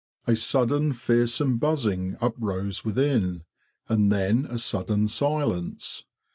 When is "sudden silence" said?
4.57-6.05